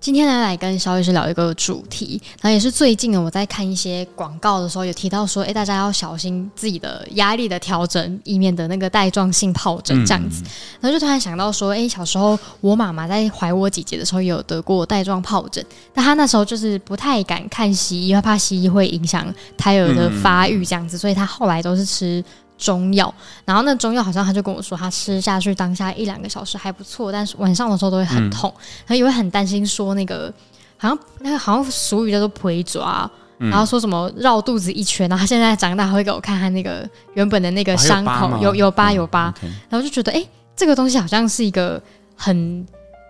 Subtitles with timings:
[0.00, 10.42] 今天来来跟肖医师聊一个主题，然后也是最近呢，我在看一些广告的时候，有提到说，哎，大家要小心自己的压力的调整，以免得那个带状性疱疹这样子。
[10.42, 10.48] 嗯、
[10.80, 15.62] 然后就突然想到说，哎，小时候我妈妈在怀我姐姐的时候有得过带状疱疹，
[15.92, 19.26] 但她那时候就是不太敢看西医，因为怕西医会影响
[19.58, 22.24] 胎儿的发育这样子，嗯、所以她后来都是吃。
[22.60, 23.12] 中药，
[23.46, 28.52] 然后那中药好像他就跟我说，他吃下去当下一两个小时还不错，但是晚上的时候都会很痛，
[28.86, 30.32] 他、嗯、也会很担心说那个
[30.76, 33.10] 好像那个好像俗语叫做“皮抓”，
[33.40, 40.22] 然后说什么绕肚子一圈，然后他现在长大会给我看他那个原本的那个伤口、哦、有有疤有疤，嗯 okay、然后就觉得哎，
[40.54, 41.82] 这个东西好像是一个
[42.14, 42.66] 很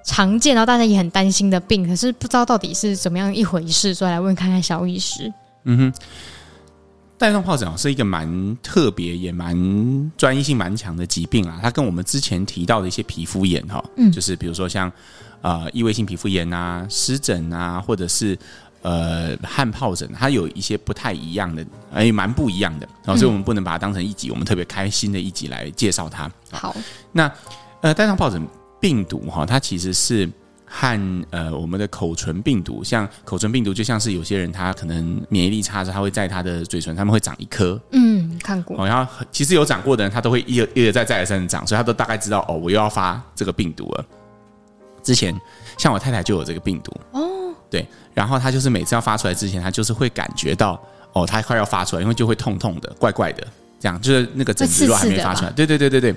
[0.06, 5.32] 常见，然后大家也很担心的病，可是不知道到底是怎么样一回事，所以来问看看小医师。
[5.64, 5.92] 嗯哼。
[7.20, 9.54] 带状疱疹是一个蛮特别也蛮
[10.16, 14.90] 专业性蛮强的疾病啊，它跟我们之前提到的一些皮肤炎哈，嗯，就是比如说像
[15.42, 18.38] 呃异位性皮肤炎啊、湿疹啊，或者是
[18.80, 26.30] 呃汗疱疹，它有一些不太一样的，哎，蛮不一样的，所以我们不能把它当成一集，我们特别开心的一集来介绍它。
[26.50, 26.74] 好，
[27.12, 27.30] 那
[27.82, 28.48] 呃带状疱疹
[28.80, 30.26] 病毒哈，它其实是。
[30.72, 37.78] 和呃，我们的口唇病毒，像口唇病毒，就像是有些人他可能免疫力差的时候，他会在他的嘴唇上面会长一颗。
[37.90, 38.86] 嗯，看过。
[38.86, 44.06] 然后其实有长过的人，他都会一而一而再再而三的长，所以他都大概知道哦，我又要发这个病毒了。
[45.02, 45.34] 之前
[45.76, 50.80] 像我太太就有这个病毒哦，对，然后她就是每次要发出来之前，她就是会感觉到
[51.14, 53.44] 哦，她快要发出来，因为就会痛痛的、怪怪的，
[53.80, 56.14] 这样就是那个疹子如果还没发出来，对对对对对。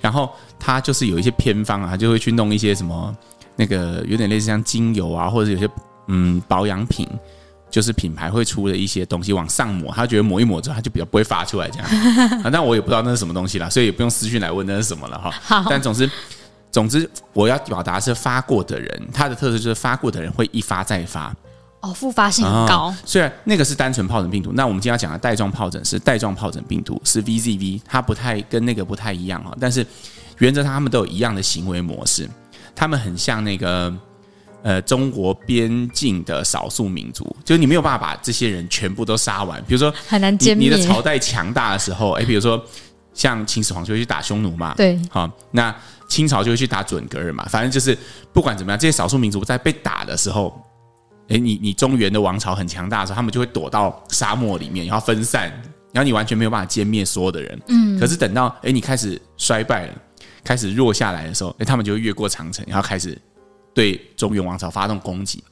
[0.00, 3.16] 然后他就是有一些偏方啊，她就会去弄一些什么。
[3.62, 5.68] 那个有点类似像精油啊，或者有些
[6.08, 7.08] 嗯保养品，
[7.70, 11.88] 就是品牌会出的一些东西往上抹，他觉得抹一抹之后，他就比较不会发出来这样。
[12.42, 15.30] 啊，但我也不知道那是什么东西啦，所以也不用私讯来问那是什么了哈。
[15.44, 16.10] 好，但总之，
[16.72, 21.32] 总之我要表达是发过的人，他的特色就是发过的人会一发再发。
[21.82, 22.92] 哦，复发性很高。
[23.04, 29.56] 虽然那个是单纯疱疹病毒，那我们今天要讲的带状疱疹是带状疱疹病毒，是 VZV，它不太跟那个不太一样哈。
[29.60, 29.86] 但是
[30.38, 32.28] 原则上他们都有一样的行为模式。
[32.74, 33.92] 他们很像那个，
[34.62, 39.62] 呃，中国边境的少数民族，就是你没有办法把这些人全部都杀完。
[39.66, 40.68] 比如说，很难歼灭。
[40.68, 42.64] 你的朝代强大的时候，哎，比如说
[43.12, 45.74] 像秦始皇就会去打匈奴嘛，对，好，那
[46.08, 47.44] 清朝就会去打准格尔嘛。
[47.48, 47.96] 反正就是
[48.32, 50.56] 不管怎么样，这些少数民族在被打的时候，
[51.28, 55.50] 哎，你你中原的王朝很强大的时候，他们就会躲到沙漠里面，然后分散，
[55.92, 57.60] 然后你完全没有办法歼灭所有的人。
[57.68, 59.94] 嗯，可是等到哎你开始衰败了。
[60.44, 63.16] 开始弱下来的时候，哎，他们就会越过长城，然后开始
[63.72, 65.42] 对中原王朝发动攻击。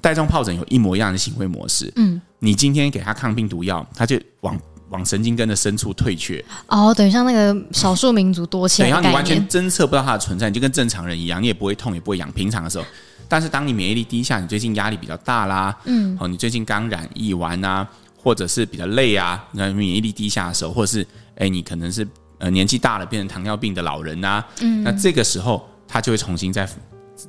[0.00, 1.92] 带状疱疹有一模一样的行为模式。
[1.96, 4.56] 嗯，你今天给他抗病毒药，他就往
[4.90, 6.44] 往神经根的深处退却。
[6.68, 12.30] 哦，等于像那个少数民族多迁，然后你完全侦测不到它的存在，你就跟正常人一样，你也不会痛，也不会痒。
[12.30, 12.84] 平常的时候，
[13.28, 17.84] 但是当你免疫力低下，你最近压力比较大啦，嗯，哦，你最近刚染疫完啊，
[18.22, 22.06] 或者是比较累啊，那免疫力低下的时候，或者是哎，你可能是。
[22.38, 26.68] 呃，年纪大了变成糖尿病的老人呐、啊，嗯，那这个时候他就会重新再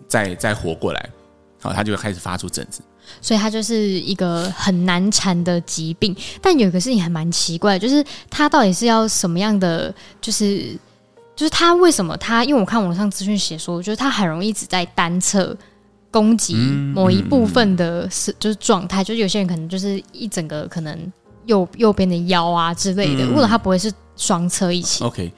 [0.08, 1.10] 再再活过来，
[1.60, 2.82] 好，他就会开始发出疹子，
[3.20, 6.16] 所以它就是一个很难缠的疾病。
[6.40, 10.78] 但有一个事情还蛮奇怪，就是它到底是要什么样的，就是
[11.36, 12.44] 就是它为什么它？
[12.44, 15.58] 因为我看网上资讯写说，就是它很容易只在单侧
[16.12, 16.54] 攻击
[16.94, 21.12] 某一部分的是就是状态，就是有些人可能就是一整个可能
[21.48, 23.92] 右右边的腰啊之类的，或者它不会是。
[24.20, 25.04] 双车一起。
[25.04, 25.32] OK，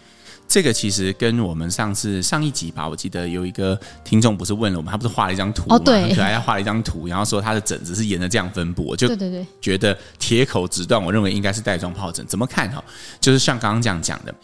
[0.48, 5.78] 这个其实跟我们上次上一集吧，我记得有一个听众不是问了我们，他不是画了一张图吗？
[5.78, 12.26] 哦，对，很可爱，他画了一张图， 然后说他的疹子是沿着这样分布，我就对对对，觉得铁口直断，我认为应该是带状疱疹。
[12.26, 12.84] 怎么看哈？
[13.22, 14.36] 就是像刚刚这样讲的，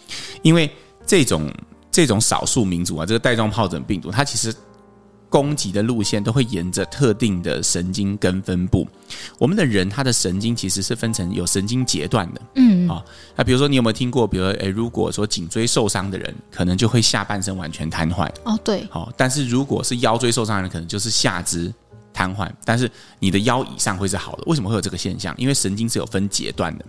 [0.44, 0.72] 因为
[1.06, 1.52] 这种
[1.92, 4.56] 这种少数民族啊，这个带状疱疹病毒，它其实。
[5.30, 8.88] 攻击的路线都会沿着特定的神经根分布。
[9.38, 13.04] 我们的人他的神经其实是分成有神经节段的，嗯，啊，
[13.36, 14.28] 那比如说你有没有听过？
[14.28, 18.30] 比如说，诶，如果说颈椎受伤的人，可能就会下半身完全瘫痪。
[18.44, 21.74] 哦，对，好，但是如果是腰椎受伤的人，可能就是下肢
[22.14, 22.90] 瘫痪，但是
[23.20, 24.44] 你的腰以上会是好的。
[24.48, 25.36] 为什么会有这个现象？
[25.38, 26.86] 因为神经是有分节段的。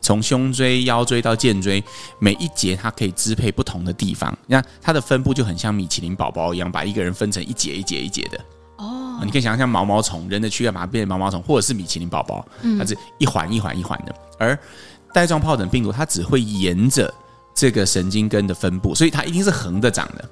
[0.00, 1.82] 从胸椎、腰椎到肩椎，
[2.18, 4.36] 每一节它可以支配不同的地方。
[4.46, 8.38] 那它的分布就很像米其林宝宝一样，把一个人分成一节一节一节的。
[8.76, 12.46] 哦，你可以想象像毛毛虫，人的躯干把它变成毛毛虫，或者是米其林宝宝，
[12.78, 14.14] 它是一环一环一环的。
[14.38, 14.58] 而
[15.12, 17.12] 带状疱疹病毒，它只会沿着
[17.54, 20.24] 这个神经根的分布，所以它一定是横着长的。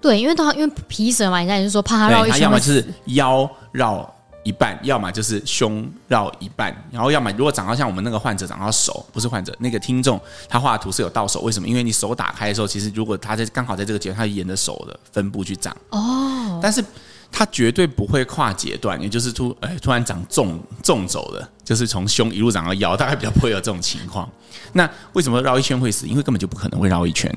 [0.00, 4.10] 对，因为它因为皮蛇嘛，人家也是说怕它绕一圈，它要么就是腰绕
[4.42, 11.68] 一半，要么就是胸绕一半，然后要么如果长到像我们那个患者长到手，不是患者那个听众，他画的图是有到手，为什么？
[11.68, 16.82] 因为你手打开的时候，其实如果他在刚好在这个阶段，他沿着手的分布去长哦，但是
[17.30, 24.28] 他绝对不会跨阶段，也就是突哎突然长纵纵走的，就是从胸一路长到腰，大概比较不会有这种情况。
[24.72, 26.06] 那为什么绕一圈会死？
[26.06, 27.30] 因为根本就不可能会绕一圈。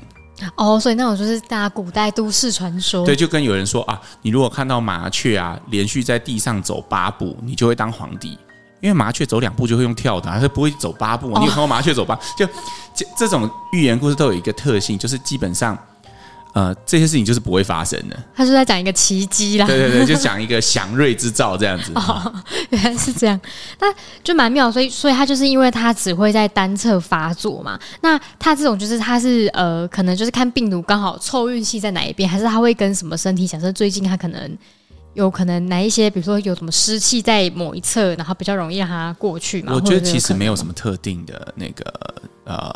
[0.56, 3.04] 哦，所以那种就是大家古代都市传说。
[3.06, 8.38] 对，就跟有人说啊，你如果看到麻雀啊连续在地上走八步，你就会当皇帝，
[8.80, 11.28] 因为麻雀走两步就会用跳的，它不会走八步。
[11.38, 12.18] 你有看过麻雀走八？
[12.36, 12.46] 就
[12.94, 15.78] 这这种寓言故事都有一个特性，就是基本上。
[16.54, 18.16] 呃，这些事情就是不会发生的。
[18.32, 19.66] 他是在讲一个奇迹啦。
[19.66, 21.90] 对对对，就讲一个祥瑞之兆这样子。
[21.98, 22.32] 哦，
[22.70, 23.38] 原来是这样，
[23.80, 23.92] 那
[24.22, 24.70] 就蛮妙。
[24.70, 27.76] 所以，所以他就是因为他只会在单侧发作嘛。
[28.02, 33.48] 那他这种就是他是呃，可能就是看病毒刚好凑运气在哪一边，还是他会跟什么身体？
[33.48, 34.56] 假设最近他可能
[35.14, 39.72] 有可能哪一些，比如说有什么湿气在某一侧，然后比较容易让它过去嘛。
[39.74, 41.84] 我觉得其实没有什么特定的那个
[42.44, 42.72] 呃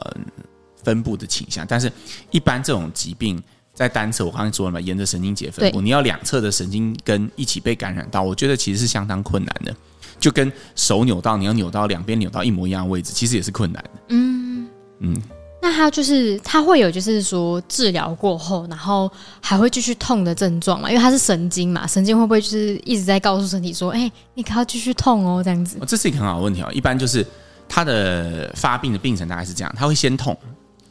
[0.83, 1.93] 分布的倾向，但是
[2.33, 3.41] 一般这种疾病。
[3.79, 9.73] 在单侧，我刚才说了嘛，沿着神经节分布，你要两侧的神经根一起被感染到，我觉得其实是相当困难的。
[10.19, 13.91] 就跟手扭到，你要扭到两边扭到一模一样的位置，其实也是困难的。
[14.09, 15.23] 嗯嗯，
[15.63, 19.09] 那他就是他会有就是说治疗过后，然后
[19.41, 20.91] 还会继续痛的症状嘛？
[20.91, 25.79] 因为它是神经嘛，神经会不会就是一直在告诉身体说，哎、欸，你可要继续痛哦，这样子？
[25.87, 26.69] 这是一个很好的问题哦。
[26.73, 27.25] 一般就是
[27.69, 30.37] 他的发病的病程大概是这样，他会先痛，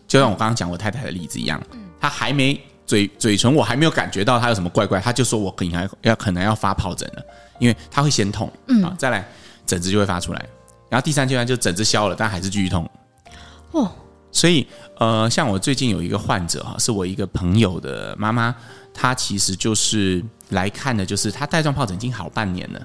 [0.08, 1.62] 就像我刚刚讲我太太的例子一样，
[2.00, 2.58] 他还没。
[2.88, 7.24] 嘴嘴唇我还没有感觉到它有什么怪怪，他就说我可能还要可能要发疱疹了，
[7.60, 9.28] 因为它会先痛，嗯，啊，再来
[9.66, 10.46] 疹子就会发出来，
[10.90, 12.90] 然后第三阶段就疹子消了，但还是继续痛，
[13.72, 13.92] 哦，
[14.32, 14.66] 所以
[14.98, 18.56] 呃，像我最近有一个患者哈，是我一个朋友的妈妈，
[18.94, 22.82] 她其实就是来看的，就是她带状疱疹已经好半年了。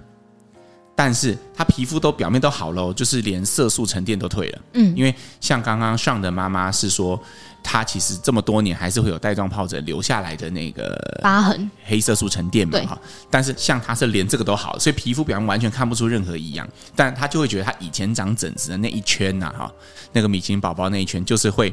[0.95, 4.59] 但是她皮肤都表面都好了，就是连色素沉淀都退了。
[4.75, 7.19] 嗯，因为像刚刚上的妈妈是说，
[7.63, 12.99] 她其实这么多年还是会有带状疱疹留下来的那个疤痕、黑色素沉淀嘛哈。
[13.31, 16.69] 但是像他是连这个都好，所以皮肤表面完全看不出任何异样。
[16.95, 19.73] 但他就会觉得他以前长疹子的那一圈呐哈，
[20.13, 21.73] 那个米其林宝宝那一圈就是会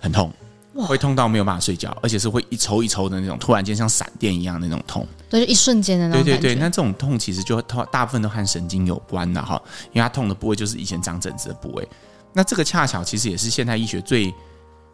[0.00, 0.32] 很痛。
[0.74, 5.06] 会痛到没有办法睡觉，而且是会一抽一抽的那种，突然间像闪电一样的那种痛。
[5.28, 6.24] 对，就一瞬间的那种。
[6.24, 9.60] 对对对，那这种痛其实就大部分都和神经有关的哈，
[9.92, 11.86] 因为它痛的部位就是以前长疹子的部位。
[12.32, 14.32] 那这个恰巧其实也是现代医学最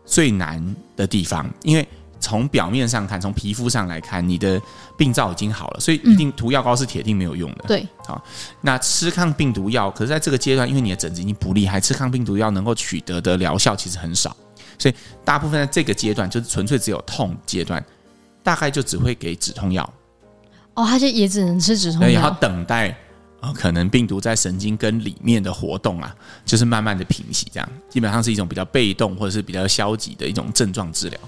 [0.08, 1.86] 最难的地方，因为
[2.18, 4.60] 从表面上看，从皮肤上来看，你的
[4.96, 7.64] 病灶已经好了，所以一定涂药膏是铁定没有用的。
[7.68, 8.20] 对，好，
[8.62, 14.34] 那吃抗病毒药，可是在这个阶段，因为你的疹子已经不厉害，吃抗病毒药能够取得的疗效其实很少。
[14.78, 14.94] 所以
[15.24, 17.84] 大部分在这个阶段就是纯粹只有痛阶段，
[18.42, 19.88] 大概就只会给止痛药。
[20.74, 22.96] 哦，他就也只能吃止痛药，然后等待
[23.54, 26.14] 可能病毒在神经根里面的活动啊，
[26.44, 31.20] 就是慢慢的平息，这样基本上是一种比较被动或者是比较消极的一种症状治疗。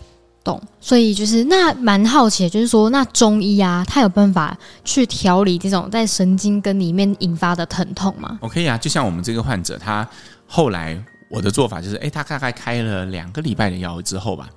[0.42, 0.60] 懂。
[0.80, 10.08] 所以就是那蛮好奇的，就是说那中医啊，他有办法去调理这种在神经根里面引发的疼痛吗？OK 啊，就像我们这个患者，他
[10.46, 11.02] 后来。
[11.32, 14.50] 我的做法就是，哎，他大概开了两个礼拜的药之后吧，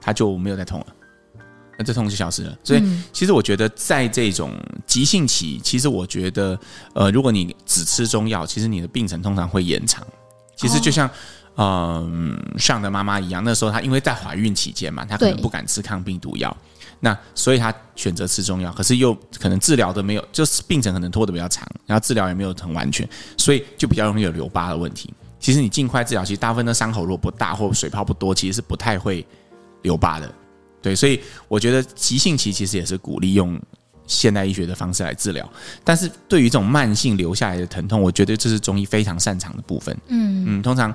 [0.00, 0.86] 他就没有再痛了，
[1.76, 2.56] 那这痛就消失了。
[2.62, 2.82] 所以，
[3.12, 4.52] 其实我觉得在这种
[4.86, 6.58] 急性期，其实我觉得，
[6.94, 10.06] 呃，如果你只吃中药，其实你的病程通常会延长。
[10.56, 11.10] 其实就像，
[11.56, 16.56] 嗯、呃，上的妈妈一样，那时候她因为在怀孕期间嘛，她可能不敢吃抗病毒药，
[17.00, 25.12] 那所以她选择吃中药，可是又可能治疗的没有，就是病程可能拖得比较长，然后治疗也没有很完全，所以就比较容易有留疤的问题。
[25.40, 29.26] 其实你尽快治疗，其实大部分的伤口如果不大或水泡不多，其实是不太会
[29.82, 30.32] 留疤的。
[30.84, 33.58] 对，所以我觉得急性期其实也是鼓励用
[34.06, 35.50] 现代医学的方式来治疗。
[35.82, 39.96] 但是对于这种慢性留下来的疼痛，我觉得这是中医非常擅长的部分。
[40.08, 40.94] 嗯嗯，通常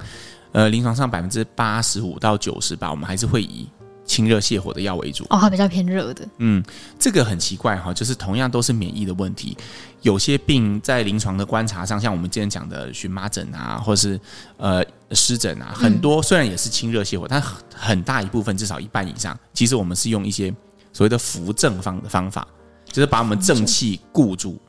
[0.52, 3.68] 呃临床上百分之八十五到九十吧，我们还是会以。
[4.10, 6.28] 清热泻火的药为主哦，它比较偏热的。
[6.40, 6.64] 嗯，
[6.98, 9.56] 这个很奇怪哈，就是同样都是免疫的问题，
[10.02, 14.20] 有些病在临床的观察上，像我们今天讲的荨麻疹啊，或是
[14.58, 17.40] 呃湿疹啊，很多虽然也是清热泻火，但
[17.76, 20.52] 很大一部分至少一半以上，其实我们是用一些
[20.92, 22.48] 所谓的扶正方的方法，
[22.92, 24.60] 就是把我们正气固住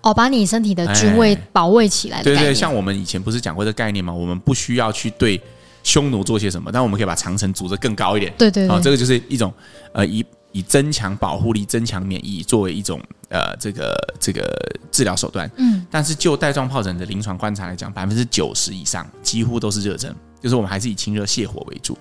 [0.00, 2.22] 哦，把你身体的菌位保卫起来。
[2.22, 4.10] 对对，像我们以前不是讲过这个概念吗？
[4.10, 5.38] 我们不需要去对。
[5.86, 6.68] 匈奴做些什么？
[6.72, 8.34] 但我们可以把长城筑得更高一点。
[8.36, 9.54] 对对，对，哦，这个就是一种
[9.92, 14.52] 呃，以以增强保护力、增强免疫作为一种呃，这个这个
[14.90, 15.48] 治疗手段。
[15.58, 20.12] 嗯，但是就带状疱疹的临床观察来讲，百分之九十以上几乎都是热症，
[20.42, 21.96] 就是我们还是以清热泻火为主。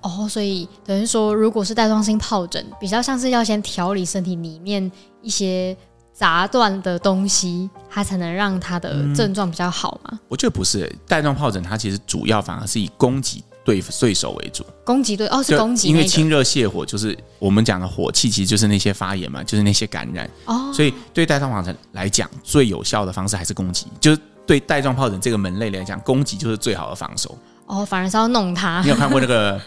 [0.00, 4.88] 哦，所以等于说，如果是带状性疱疹，比较像是要先调理身体里面
[5.20, 5.76] 一些
[6.14, 10.18] 杂乱的东西，它才能让它的症状比较好嘛？
[10.28, 20.72] 我觉得不是，带状疱疹它其实主要反而是以攻击对对手为主，攻击对哦是攻击，因为清热泻火就是我们讲的火气，其实就是那些发炎嘛，就是那些感染哦。
[20.72, 27.36] 所以对带状疱疹来讲，最有效的方式还是攻击，就是对带状疱疹这个门类来讲，攻击就是最好的防守。
[27.66, 28.80] 哦，反而是要弄它。
[28.82, 29.60] 你有看过那个？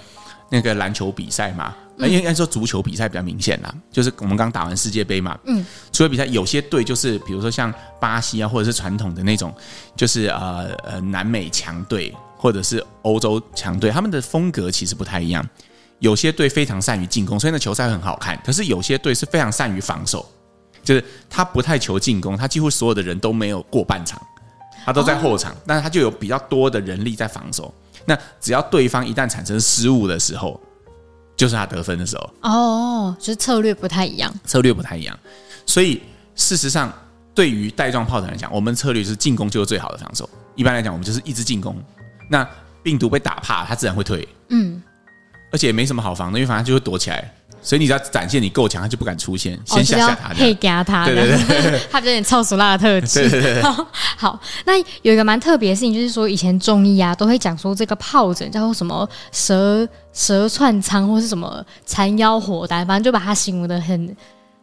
[0.50, 9.54] 那个篮球比赛嘛，应该说足球比赛比较明显啦，就是我们刚打完世界杯嘛，嗯，足球比赛有些队就是，比如说像巴西啊，或者是传统的那种，
[9.96, 15.48] 就是呃呃南美强队或者是欧洲强队，他们的风格其实不太一样。
[16.00, 18.40] 有些队非常善于进攻，所以那球赛很好看。
[18.46, 20.24] 可是有些队是非常善于防守，
[20.84, 24.22] 就是他不太求进攻，他几乎所有的人都没有过半场，
[24.88, 27.74] 他都在后场，但是他就有比较多的人力在防守。
[28.06, 30.58] 那只要对方一旦产生失误的时候，
[31.36, 32.30] 就是他得分的时候。
[32.40, 34.34] 哦，就是策略不太一样。
[34.46, 35.20] 策略不太一样，
[35.66, 36.02] 所以
[36.36, 36.90] 事实上，
[37.36, 40.30] 对于带状疱疹来讲，我们策略就是进攻就是最好的防守。
[40.56, 41.76] 一般来讲，我们就是一直进攻。
[42.30, 42.48] 那
[42.82, 44.26] 病毒被打怕，它自然会退。
[44.48, 44.82] 嗯，
[45.52, 47.30] 而且也没什么好防的，因为反正就会躲起来。
[47.62, 53.30] 所以你只要展现你够强，他就不敢出现，先吓吓他，对对对， 他有点臭俗辣的特质。
[53.30, 53.64] 对对对，
[54.18, 64.16] 好，那有一个蛮特别的事情，就是说以前中医啊都会讲说这个疱疹叫做什么蛇蛇串疮，或是什么缠腰火丹，反正就把它形容的很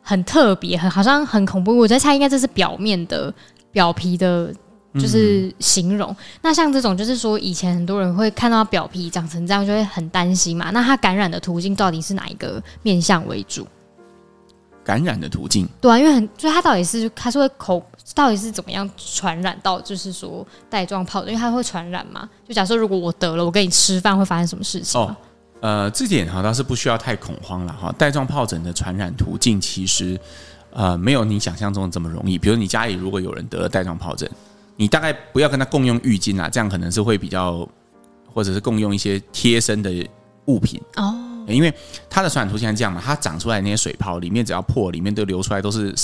[0.02, 1.76] 很特别，很好像很恐怖。
[1.76, 3.32] 我在猜，应该这是表面的
[3.70, 4.52] 表皮的。
[4.94, 10.70] 就是形容，那像这种，就是说以前很多人会看到表皮长成这样，就会很担心嘛。
[10.70, 13.66] 那它感染的途径到底是哪一个面向为主？
[14.84, 17.84] 感染的途径，对啊，因为很，所以它到底是它是会口，
[18.14, 19.80] 到底是怎么样传染到？
[19.80, 22.28] 就是说带状疱疹，因为它会传染嘛。
[22.46, 25.00] 就假设如果我得了，我跟你吃饭会发生什么事情？
[25.00, 25.16] 哦，
[25.60, 27.92] 呃，这点哈倒是不需要太恐慌了哈。
[27.98, 30.20] 带状疱疹的传染途径其实
[30.70, 32.38] 呃没有你想象中的这么容易。
[32.38, 34.30] 比如你家里如果有人得了带状疱疹。
[34.76, 37.68] 你大概不要跟他共用浴巾啊，这样可能是会比较，
[38.26, 39.92] 或者是共用一些贴身的
[40.46, 41.14] 物品哦。
[41.46, 41.72] 因为
[42.08, 45.94] 它的传染途径是这样嘛，它长出来那些水泡里面只要破，里面都流出来都是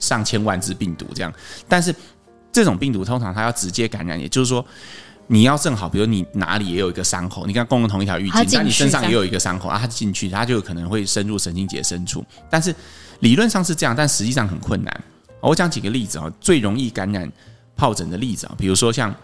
[0.00, 1.32] 上千万只病毒这样。
[1.68, 1.94] 但是
[2.50, 4.64] 这种病毒通常它要直接感染，也就是说
[5.28, 12.24] 你要正好，比如你哪里也有一个伤口，你跟他共用同一条浴巾，那你身上也有一个伤口啊，它进去它就可能会深入神经节深处。
[12.50, 12.74] 但是
[13.20, 15.04] 理论上是这样，但实际上很困难。
[15.40, 17.30] 我讲几个例子啊，最容易感染。
[17.78, 19.14] 疱疹的例子啊，比如说像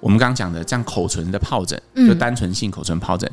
[0.00, 3.30] 我们刚刚讲的，像口唇的疱疹，就单纯性口唇疱疹，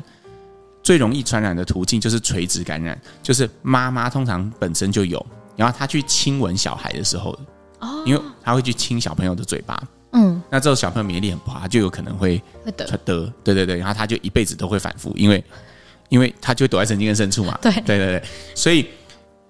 [0.82, 5.24] 最容易传染的途径就是垂直感染，就是妈妈通常本身就有，
[5.56, 7.38] 然后她去亲吻小孩的时候，
[7.80, 9.82] 哦，因为她会去亲小朋友的嘴巴，
[10.12, 12.86] 嗯，那这种小朋友免疫力很不好，他就有可能会会得。
[13.04, 15.44] 得，对对对，然后他就一辈子都会反复，因为
[16.08, 17.72] 因为他就会躲在神经根深处嘛，对。
[17.82, 18.22] 对对对，
[18.54, 18.86] 所以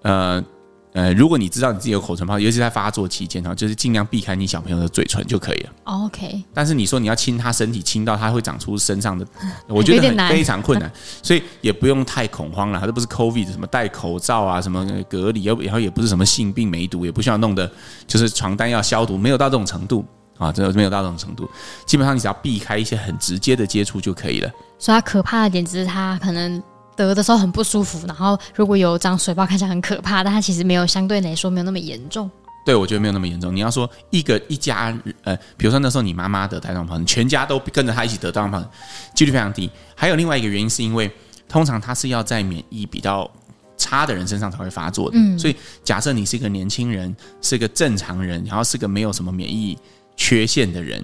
[0.01, 0.43] 呃。
[0.93, 5.69] 呃，如果你知道你自己有口唇泡，尤其在发作期间哈，就是尽量避开你小朋友的嘴唇就可以了。
[5.85, 6.43] OK。
[6.53, 9.25] 但是你说你要亲他身体，亲到他会长出身上的，
[9.69, 10.91] 我觉得很非常困难，
[11.23, 12.79] 所以也不用太恐慌了。
[12.79, 17.71] 它都不是 COVID，什么戴口罩啊，什么隔离，然后也不是什么性病梅毒，也不需要弄的，
[18.05, 20.03] 就是床单要消毒，没有到这种程度
[20.37, 21.49] 啊，真的没有到这种程度。
[21.85, 24.51] 基本上你只要避开一些很直接的接触就可以了。
[24.77, 26.61] 所以它可怕的点只是它可能。
[26.95, 32.29] 得的时候很不舒服，然后如果有长水泡，看起来很可怕，但它其实没有相对来说没有那么严重。
[32.63, 33.55] 对，我觉得没有那么严重。
[33.55, 38.69] 你要说一个一家，呃，比如说那时候你妈妈得带状疱疹，全家都跟着她一起得带状疱疹，
[39.15, 39.67] 几率非常低。
[39.95, 41.11] 还有另外一个原因是因为，
[41.49, 43.29] 通常它是要在免疫比较
[43.77, 45.17] 差的人身上才会发作的。
[45.17, 49.75] 嗯，所以假设你是一个年轻人，是一个正常人，然后是个没有什么免疫
[50.15, 51.03] 缺陷的人，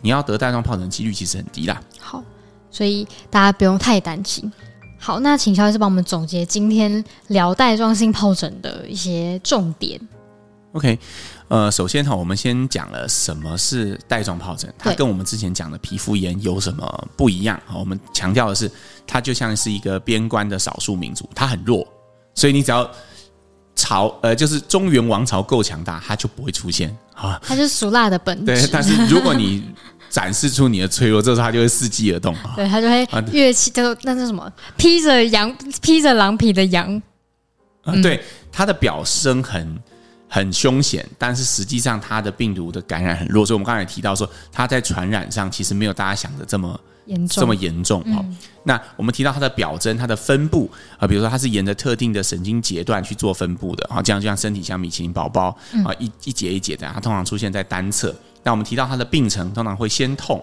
[0.00, 1.82] 你要得带状疱疹几率其实很低啦。
[1.98, 2.22] 好，
[2.70, 4.50] 所以大家不用太担心。
[5.04, 10.00] 好，那请萧医师帮我们总结今天聊带状性疱疹的一些重点。
[10.74, 10.96] OK，
[11.48, 17.60] 呃，首先哈，我们先讲了什么是带状疱疹，它跟我们之前讲的皮肤炎有什么不一样？
[17.74, 18.70] 我们强调的是，
[19.04, 21.84] 它就像是一个边关的少数民族，它很弱，
[22.36, 22.88] 所以你只要
[23.74, 27.40] 朝呃，就是中原王朝够强大，它就不会出现啊。
[27.44, 28.44] 它是俗辣的本质。
[28.44, 29.64] 对，但是如果你
[30.12, 32.36] 展示出你的脆弱，这时候它就会伺机而动。
[32.54, 34.52] 对，它就会跃起，就那是什么？
[34.76, 37.02] 披着羊，披着狼皮的羊。
[37.84, 39.78] 嗯，对，它的表征很
[40.28, 43.46] 很凶险，但是实际上它的病毒的感染很弱。
[43.46, 48.02] 所以我们刚才提到说，它在传染上其实没有大家想的这么严重，这么严重。
[48.04, 58.14] 嗯，那我们提到它的表征，它的分布啊，比如说它是沿着特定的神经节段去做分布的啊，这样就像身体像米其林宝宝啊，一一节一节的，它通常出现在单侧。
[58.42, 60.42] 那我们提到它的病程，通常会先痛，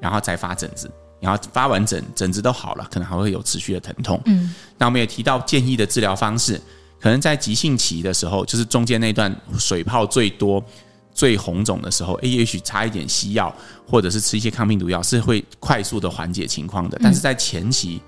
[0.00, 0.90] 然后再发疹子。
[1.20, 4.18] 然后发完疹，疹子都好了，可能还会有持续的疼痛。
[4.24, 6.58] 嗯，那我们也提到建议的治疗方式，
[6.98, 10.64] 可能在急性期的时候，就是中间那段水泡最多、
[11.12, 13.54] 最红肿的时候，诶，也许擦一点西药，
[13.86, 16.98] 或者是吃一些抗病毒药，是会快速的缓解情况的。
[17.02, 18.00] 但是在前期，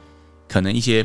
[0.48, 1.04] 可能一些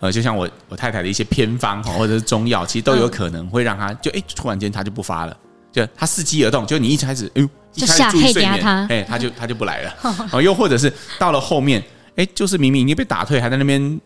[0.00, 5.34] 呃，就像我我太太的一些偏方哈或者是中药，其实都有可能会让他就诶，突然间他就不发了。
[5.72, 9.94] 就他伺机而动，就你一开始，哎呦，一开始注意睡眠，哎，他就他就不来了。
[10.32, 11.82] 哦，又或者是到了后面，
[12.16, 14.00] 哎，就是明明已经被打退，还在那边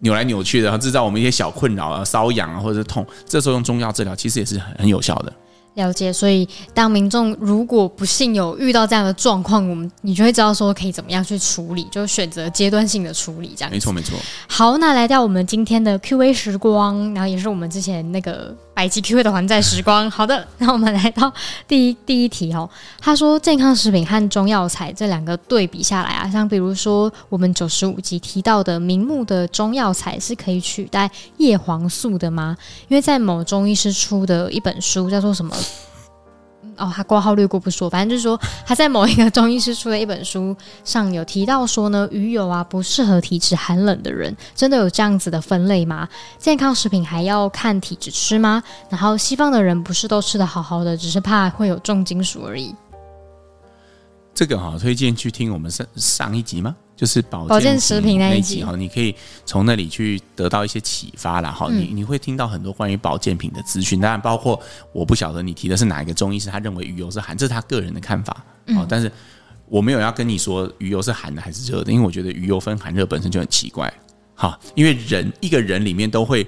[0.00, 3.06] 扭来扭去的，然后制造我们一些小困扰啊、瘙痒啊，或者是痛。
[3.26, 5.32] 这时候用中药治疗，其实也是很很有效的。
[5.74, 13.70] 了解，所以当民众如果不幸有遇到这样的状况，我们你就会知道说可以怎么样去处理，就选择阶段性的处理，这样。
[13.70, 14.18] 没错，没错。
[14.48, 20.10] 好，那来到我们今天的 Q&A 时光，然后也是我们之前那个百集 Q&A 的还债时光。
[20.10, 21.32] 好的， 那我们来到
[21.66, 22.68] 第一第一题哦。
[23.00, 32.54] 他说，健康食品和中药材这两个对比下来啊，像比如说我们九十五集提到的明目的中药材是可以取代叶黄素的吗？
[32.88, 35.56] 因为在某中医师出的一本书叫做什么？
[36.76, 40.54] 哦，他挂号略过不说，反正就是说他在某一个中医师出的一本书
[40.84, 46.08] 上有提到说呢，鱼油啊不适合体质寒冷的人，真的有这样子的分类吗？
[46.38, 48.62] 健康食品还要看体质吃吗？
[48.88, 52.74] 然后西方的人不是都吃得好好的，只是怕会有重金属而已。
[54.36, 56.76] 这个哈推荐去听我们上上一集吗？
[56.94, 59.14] 就是保保健食品那一集哈，你可以
[59.46, 61.50] 从那里去得到一些启发啦。
[61.50, 61.68] 哈。
[61.70, 64.60] 你你会听到很多关于保健品的资讯，当然包括
[64.92, 68.44] 我不晓得你提的是哪一个中医师，他认为鱼油是寒，这是他个人的看法。
[68.76, 69.10] 哦，但是
[69.68, 73.90] 我没有要跟你说鱼油是寒的还是热的，因为我觉得鱼油分寒热本身就很奇怪。
[74.34, 76.46] 哈，因为人一个人里面都会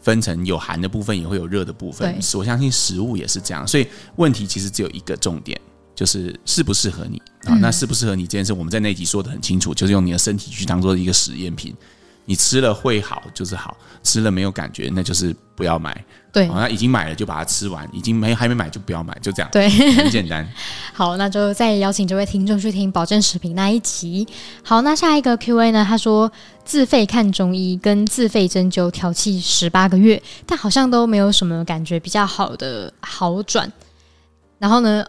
[0.00, 2.18] 分成有寒的部分，也会有热的部分。
[2.34, 5.60] 我相信食物也是这样，所以问题其实只有一个重点。
[6.00, 7.52] 就是适不适合你啊？
[7.60, 11.76] 那适不适合你这件事，我们在那集说的很清楚，就是用你的身体去当做一个实验品。
[12.24, 16.02] 你吃了会好就是好，吃了没有感觉那就是不要买。
[16.32, 19.50] 对，那已经买了就把它吃完，已经没还没买就不要买，就这样。
[19.52, 20.48] 对，很简单。
[20.94, 24.26] 好，那就再邀请这位听众去听保健食品那一集。
[24.62, 25.84] 好，那下一个 Q&A 呢？
[25.86, 26.32] 他说
[26.64, 33.70] 自费看中医跟自费针灸调气十八个月，但好像都没有什么感觉比较好的好转。
[34.58, 35.04] 然后呢？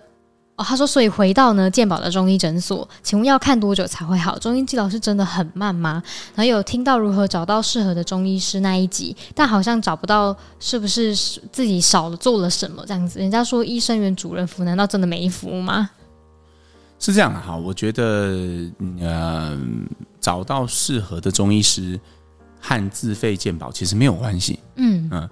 [0.62, 4.38] 哦，他说，所以回到呢健保的中医诊所，请问要看多久才会好？
[4.38, 6.04] 中医治疗是真的很慢吗？
[6.36, 11.15] 然后有听到如何找到适合的中医师那一集，但好像找不到，是不是
[11.52, 13.17] 自己少了做了什么这样子？
[13.17, 15.89] 人家说医生员主人服，难道真的没服吗？
[17.00, 18.32] 是这样的哈，我觉得
[19.00, 19.60] 呃，
[20.19, 22.00] 找到适合的中医师
[22.60, 24.60] 和自费健保其实没有关系。
[24.76, 25.28] 嗯嗯，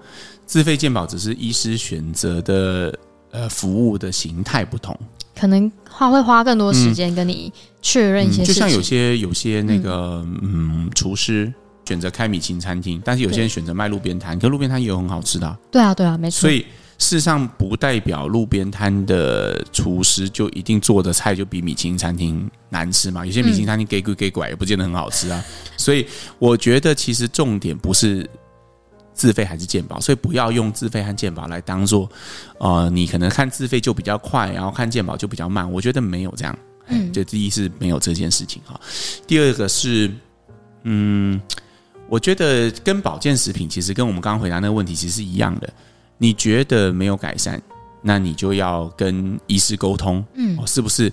[0.47, 2.97] 自费健保只是医师选择的。
[3.31, 4.99] 呃，服务的形态不同，
[5.39, 8.53] 可能花会花更多时间跟你确认一些事情，嗯嗯。
[8.53, 11.51] 就像有些有些那个嗯，厨师
[11.85, 15.57] 选择开米其林餐厅，但是有些人选择卖路边摊，可路边摊也有很好吃的，啊。
[15.71, 16.41] 对啊，对啊，没错。
[16.41, 16.59] 所以
[16.97, 23.25] 事实上不代表路边摊的厨师就一定做的菜就比米其林餐厅难吃嘛。
[23.25, 25.41] 有些米其林餐厅给鬼给拐也不见得很好吃啊。
[25.77, 26.05] 所以
[26.37, 28.29] 我觉得其实重点不是。
[29.19, 32.09] 自费还是健保，所以不要用自费和健保来当做，
[32.57, 35.69] 呃，你可能看自费就比较快，然后看健保就比较慢。
[35.69, 38.79] 我觉得没有这样，嗯，就第一是没有这件事情哈。
[39.27, 40.09] 第二个是，
[40.83, 41.41] 嗯，
[42.07, 45.69] 我觉得跟保健食品其实跟我们刚刚回答那个问题其实是一样的。
[46.17, 47.61] 你觉得没有改善，
[48.01, 51.11] 那你就要跟医师沟通，嗯，是不是？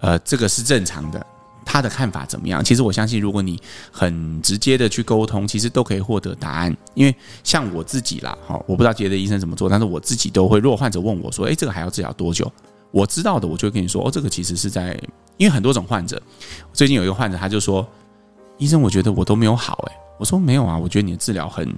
[0.00, 1.26] 呃，这个是正常的。
[1.70, 2.64] 他的看法怎么样？
[2.64, 3.60] 其实我相信，如果你
[3.92, 6.74] 很直接的去沟通，其实都可以获得答案。
[6.94, 10.58] 因为像我自己啦，哈，我不知道别的医生怎么做，但是我自己都会。
[10.60, 12.50] 如果患者问我说：“诶，这个还要治疗多久？”
[12.90, 14.98] 我知道的，我就会跟你说：“哦，这个其实是在……
[15.36, 16.20] 因为很多种患者。
[16.72, 17.86] 最近有一个患者，他就说
[18.56, 21.70] ：‘医生，我觉得我都没有好。’诶，我说没有啊，我觉得你的治疗很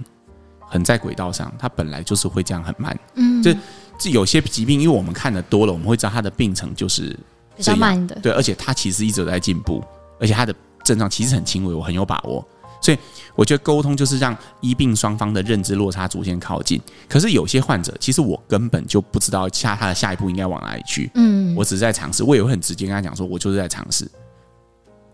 [0.61, 2.97] 很在轨道上，他本来就是会这样很慢。
[3.15, 3.53] 嗯，这
[3.99, 7.13] 这有些疾病，因为我们看的多了，我们会知道他的病程就是。
[7.61, 9.83] 比较慢的，对，而且他其实一直在进步，
[10.19, 12.45] 而且他的症状其实很轻微，我很有把握，
[12.81, 12.97] 所以
[13.35, 16.81] 我觉得沟通就是让医病双方的认知落差逐渐靠近。
[17.07, 24.09] 可是有些患者，其实我根本就不知道下他的下一步应该往哪里去，嗯，我只是在尝试，我也会很直接跟他讲说，我就是在尝试。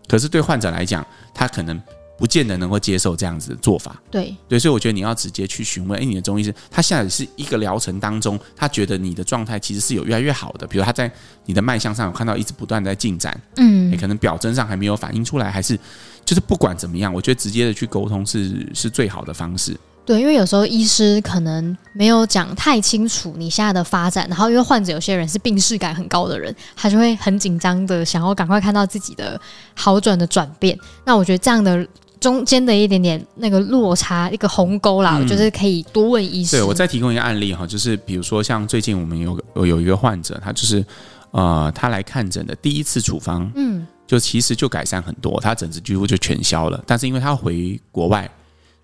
[0.08, 1.80] 可是对患者来讲，他可能。
[2.18, 11.10] 不见得能够接受这样子的做法，对对，所以我觉得你要直接去询问，哎，你的中医师他现在是一个疗程当中，他觉得你的状态其实是有越来越好的，比如他在
[11.46, 15.78] 你的脉象上有看到一直不断在进展，嗯，可能表征上还没有反映出来，还是
[16.24, 19.76] 就是不管怎么样，我觉得直接的去沟通是是最好的方式。
[20.04, 29.38] 对，因为有时候医师可能没有讲太清楚你现在的发展，然后因为患者有些人是病识感很高的人，他就会很紧张的想要赶快看到自己的
[29.74, 30.78] 好转的转变。
[31.04, 31.86] 那我觉得这样的
[32.20, 36.60] 中间的一点点那个落差，一个鸿沟啦，嗯、我觉得可以多问医生。
[36.60, 40.84] 对，我再提供一个案例哈，就是比如说像最近我们有有有一个患者，他就是
[41.30, 48.30] 呃，他来看诊的第一次处方，嗯，就其实就改善很多，他疹子几乎就全消了，但是因为他回国外。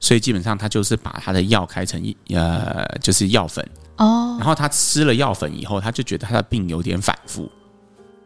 [0.00, 3.66] 所以基本上他就是把他的药开成一呃，就是药粉
[3.96, 4.36] 哦。
[4.38, 7.50] 然后他吃了药粉以后，他就觉得他的病有点反复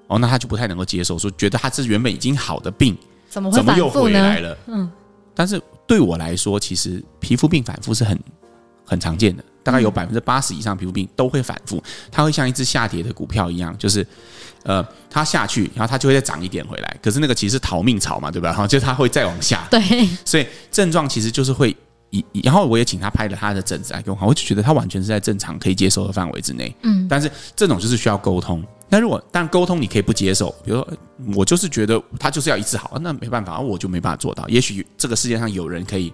[0.09, 2.97] 哦，那他就不太能够接受，说觉得他是原本已经好的病，
[3.29, 3.79] 怎么会反复呢？
[3.79, 4.59] 又回来了？
[4.67, 4.91] 嗯。
[5.39, 8.19] 但是对我来说，其实皮肤病反复是很
[8.85, 14.05] 很常见的，大概有百分之八十以上皮肤病都会反复，它会像一只下跌的股票一样，就是。
[14.65, 16.97] 呃，它下去，然后它就会再涨一点回来。
[17.01, 18.49] 可是那个其实是逃命潮嘛，对吧？
[18.49, 19.67] 然后，就它会再往下。
[19.71, 19.81] 对，
[20.25, 21.75] 所以症状其实就是会
[22.11, 26.75] 一，然后我也请他拍了他的疹子来给我看，我就觉得他完全是在正常可以接受的范围之内。
[26.83, 28.63] 嗯，但是这种就是需要沟通。
[28.89, 30.89] 那如果但沟通你可以不接受，比如说
[31.35, 34.49] 我就是觉得他就是要一次好，那没办法，我就没办法做到。
[34.49, 36.13] 也许这个世界上有人可以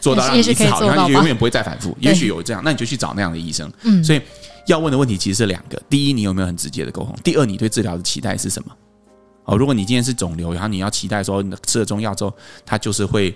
[0.00, 1.96] 做到让你一次好，然后你永远不会再反复。
[2.00, 3.72] 也许有这样，那你就去找那样的医生。
[3.82, 4.20] 嗯，所以。
[4.66, 8.76] 要问的问题其实是两个：第一，你有没有很直接的沟通；第二，你对治疗的期待是什么？
[9.46, 12.32] 哦，如果你今天是肿瘤，然后你要期待说，你吃了中药之后，
[12.64, 13.34] 它就是会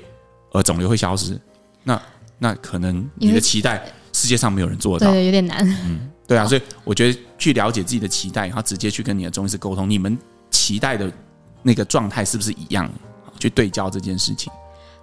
[0.52, 1.40] 呃肿瘤会消失，
[1.82, 2.00] 那
[2.38, 5.66] 那可能你的期待世界上没有人做到，对，有点难。
[5.86, 10.16] 嗯，对啊，所以我觉得去了解自己的期待，然后直接去跟你的中医师沟通，你们
[10.50, 11.12] 期待的
[11.62, 12.90] 那个状态是不是一样？
[13.38, 14.50] 去对焦这件事情。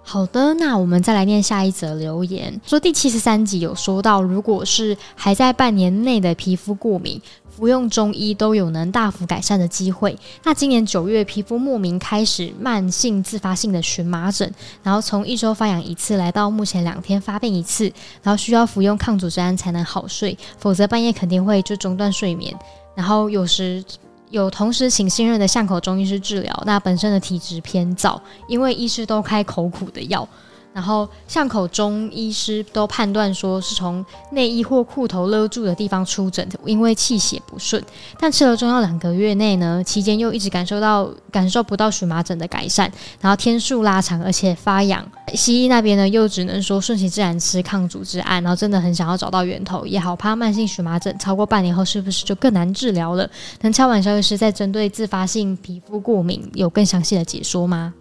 [0.02, 7.22] 好的，那我们再来念下一则留言，说第七十三集有说到，如果是还在半年内的皮肤过敏，
[7.56, 10.18] 服用中医都有能大幅改善的机会。
[10.44, 17.84] 那今年九月，皮肤莫名开始慢性自发性的荨麻疹，然后从一周发痒一次，来到目前两天发病一次，
[18.22, 22.52] 然后需要服用抗组织胺才能好睡，否则半夜肯定会就中断睡眠，
[22.94, 23.84] 然后有时。
[24.30, 30.26] 有同时请信任的巷口中医师治疗，那本身的体质偏燥，因为医师都开口苦的药。
[30.72, 37.82] 然后巷口中医师都判断说是从内衣或裤头勒住的地方出疹，因为气血不顺。
[38.18, 45.06] 但吃了中药两个月内呢，期间又一直感受到感受不到荨麻疹的改善，然后天数拉长，而且发痒。
[45.34, 53.28] 西医那边呢又只能说顺其自然吃抗组织胺，然后真的很想要找到源头，也好怕慢性荨麻疹超过半年后是不是就更难治疗了？
[53.60, 57.94] 能敲碗萧医师在针对自发性皮肤过敏有更详细的解说吗？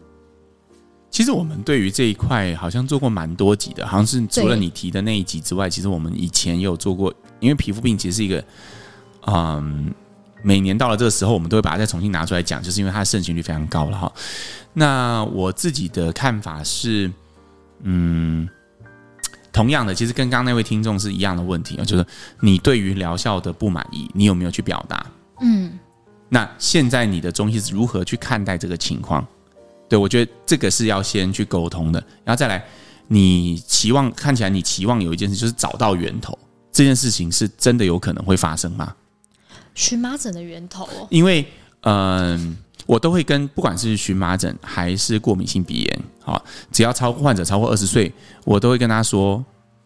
[1.12, 7.14] 其实我们对于这一块好像做过蛮多集的，好像是除了你提的那一集之外，其实我们以前也有做过。
[7.42, 8.44] 因为皮肤病其实是一个，
[9.26, 9.94] 嗯，
[10.44, 14.12] 每年到了这个时候，我们都会把它再重新拿出来讲，就是因为它的盛行率非常高了哈。
[14.74, 17.12] 那我自己的看法是，
[17.82, 18.48] 嗯，
[19.52, 22.06] 同样的，其实跟刚刚那位听众是一样的问题啊，就是
[22.40, 25.06] 你对于疗效的不满意，你有没有去表达？
[25.42, 25.78] 嗯，
[26.30, 29.28] 那现在你的中医是如何去看待这个情况？
[29.92, 32.66] 对，我觉得这个是要先去沟通的，然后再来，
[33.10, 36.40] 你期望看起来你期望有一件事，就是找到源头，
[36.72, 38.96] 这件事情是真的有可能会发生吗？
[39.76, 41.46] 荨麻疹的源头，因为
[41.82, 48.10] 嗯、呃，我都会跟不管是荨麻疹还是过敏性鼻炎，好，只要超过患者超过二十岁，
[48.46, 49.44] 我都会跟他说，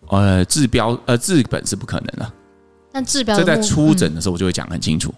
[0.09, 2.31] 呃，治标呃治本是不可能的，
[2.91, 5.11] 但治标这在出诊的时候我就会讲很清楚。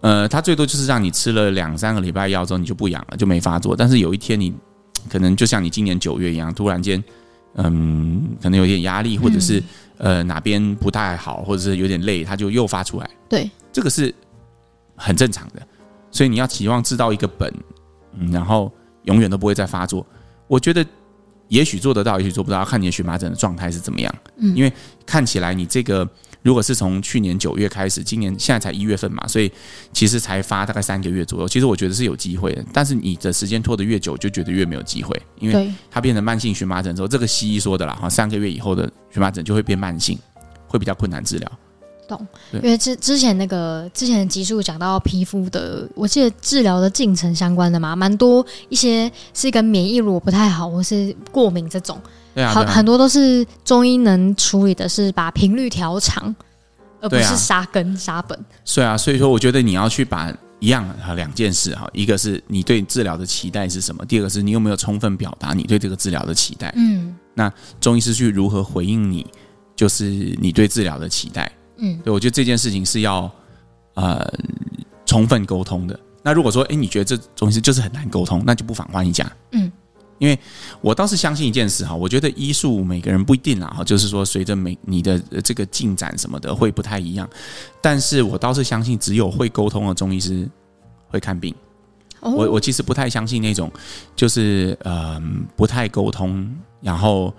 [0.00, 3.74] 呃，他最多就是让你吃了两三个礼拜药之后，你就不痒了，就没发作。
[3.74, 4.54] 但是有一天你
[5.10, 7.02] 可能就像你今年九月一样，突然间，
[7.54, 9.60] 嗯，可能有点压力，或者是
[9.96, 13.10] 呃哪边不太好，或者是有点累，他就又发出来。
[13.28, 14.14] 对，这个是
[14.94, 15.60] 很正常的。
[16.12, 17.52] 所以你要期望知道一个本，
[18.16, 20.06] 嗯，然后永远都不会再发作。
[20.46, 20.86] 我觉得
[21.48, 24.14] 也许做得到，也许做不到，看你的荨麻疹的状态是怎么样。
[24.36, 24.72] 嗯，因为
[25.04, 26.08] 看起来你这个。
[26.48, 29.52] 如果是从去年九月开始，今年现在才一月份嘛，所以
[29.92, 31.46] 其实才发大概三个月左右。
[31.46, 40.18] 其实我觉得是有机会的，但是你的时间拖得越久，就觉得越没有机会，因为它变成慢性荨麻疹之后，这个西医说的啦，哈，三个月以后的荨麻疹就会变慢性，
[40.66, 41.58] 会比较困难治疗。
[42.08, 42.26] 懂？
[42.52, 52.00] 因为之之前那个之前的集数讲到皮肤的，我记得治疗的进程相关的嘛，蛮多一些是跟免疫如果不太好，或是过敏这种。
[52.34, 56.34] 很、啊啊、很多都是中医能处理的，是把频率调长，
[57.00, 58.38] 而不是杀根杀本。
[58.64, 66.72] 对啊，所以说我觉得你要去把一样啊两件事哈，一个是你对治疗的期待是什么，第二个是你有没有充分表达你对这个治疗的期待。
[66.76, 69.26] 嗯，那中医师去如何回应你，
[69.74, 70.04] 就是
[70.40, 71.50] 你对治疗的期待。
[71.78, 73.30] 嗯，对，我觉得这件事情是要
[73.94, 74.24] 呃
[75.06, 75.98] 充分沟通的。
[76.22, 79.30] 那如果说哎，你觉得这中医师就是很难沟通，那就不妨换一家。
[79.52, 79.72] 嗯。
[80.18, 80.36] 因为
[80.80, 87.30] 我倒是相信一件事哈，我觉得医术每个人不一定啦哈，就是说随着每你的这个进展什么的会不太一样，
[87.80, 90.50] 但是我倒是相信只有会沟通的中医师
[91.06, 91.54] 会看病。
[92.20, 93.70] 我我其实不太相信那种
[94.16, 95.22] 就是呃
[95.54, 97.32] 不太沟通，然后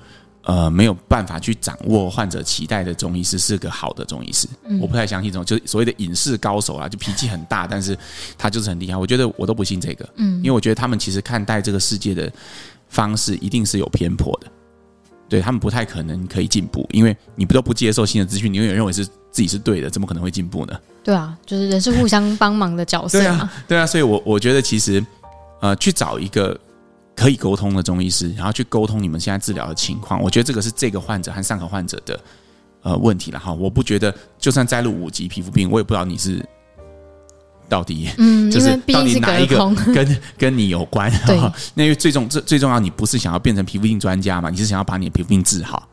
[0.44, 4.48] 呃没有办法去掌握患者期待的中医师是个好的中医师。
[4.82, 7.98] 我不太相信这种就是所谓的隐士高手啊，就脾气很大，但是
[8.38, 8.98] 他就是很厉害。
[8.98, 12.32] 我觉得我都不信这个，嗯，因为我觉得他们其实看待这个世界的。
[12.92, 14.48] 方式一定是有偏颇的，
[15.30, 20.74] 对他们不太可能可以进步，因为你不都不接受新的资讯，你永远认为是自己是对的，怎么可能会进步呢？
[21.04, 23.24] 对啊，就是人是互相帮忙的角色嘛。
[23.24, 25.06] 对啊，对啊，所以我我觉得其实
[25.62, 26.60] 呃，去找一个
[27.20, 32.18] 可以沟通的中医师，然后去沟通你们现在治疗的情况，我觉得这个是这个患者和上个患者的
[32.82, 33.52] 呃问题了哈。
[33.52, 36.44] 我不觉得就算摘录五级皮肤病，我也不知道你是。
[37.68, 39.58] 到底，嗯，就是到底哪一个
[39.94, 41.12] 跟跟你有关？
[41.28, 41.38] 对，
[41.76, 44.50] 那因为最重最最重要，你不是想要变成皮肤病专家嘛？
[44.50, 45.88] 你是想要把你的皮肤病治好。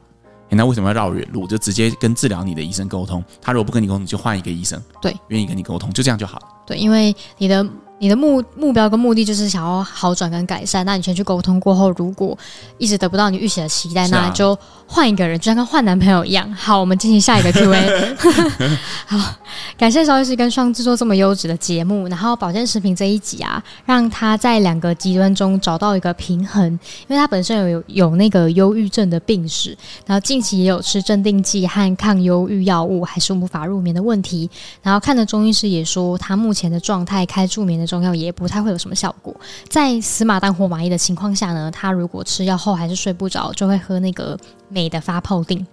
[0.49, 1.47] 那为什么要绕远路？
[1.47, 3.23] 就直接跟治疗你的医生沟通。
[3.43, 4.83] 他如果不跟你沟通，你就换一个医生。
[5.03, 6.41] 对，愿意跟你沟通，就这样就好。
[6.67, 7.67] 对，因为你的。
[7.99, 12.37] 你的目目标跟目的就是想要好转跟改善，那你先去沟通过后，如果
[12.77, 14.57] 一直得不到你预期的期待，那就
[14.87, 16.53] 换一个人，就像跟换男朋友一样。
[16.53, 18.17] 好，我们进行下一个 Q&A。
[19.07, 19.35] 好，
[19.79, 22.07] 感谢邵医师跟双制作这么优质的节目。
[22.09, 34.51] 然后保健食品这一集啊，让他在两个极端中找到一个平衡，因为他本身有有有那个忧郁症的病史，然后近期也有吃镇定剂和抗忧郁药物，还是无法入眠的问题。
[34.83, 37.86] 然后看的中医师也说，他目前的状态开助眠的。
[37.87, 39.35] 中药也不太会有什么效果，
[39.69, 45.65] 在死马当活马医的情况下呢，他如果吃药后还是睡不着，就会喝那个美的发泡定，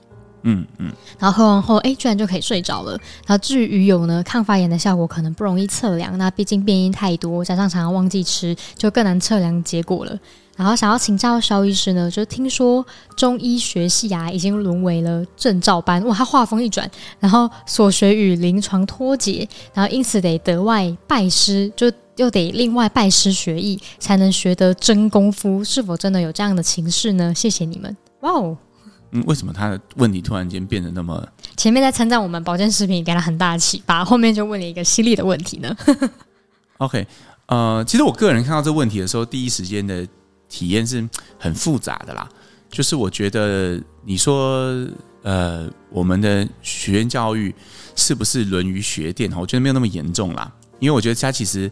[0.43, 2.91] 嗯嗯，然后喝完后，哎，居然就可以睡着了。
[3.26, 10.17] 然后至于鱼油呢，抗发炎的效果可能不容易测量，那毕竟变异太多，加上常常忘记吃，就更难测量结果了。
[10.55, 12.85] 然后想要请教肖医师呢，就听说
[13.17, 16.89] 中医学系啊已经沦为了证照班，哇，他话锋一转，
[17.19, 25.63] 然后所学与临床脱节，然后因此得得外拜师，就又得另外拜师学艺，才能学得真功夫。
[25.63, 27.33] 是否真的有这样的情势呢？
[27.33, 28.55] 谢谢你们，哇哦，
[29.09, 31.27] 嗯，为什么他的问题突然间变得那么？
[31.57, 35.75] 前面在称赞我们保健食品给他很大的启发，后面就问了一个犀利的问题呢？
[36.77, 37.07] OK，
[37.47, 40.07] 呃，其实我个人看到这个问题的时候，第一时间的。
[40.53, 42.29] 体验是很复杂的啦，
[42.69, 44.87] 就是我觉得你说
[45.23, 47.51] 呃，我们的学院教育
[47.95, 49.31] 是不是沦于学店？
[49.35, 51.71] 我觉得没有那么严重啦，因为我觉得它其实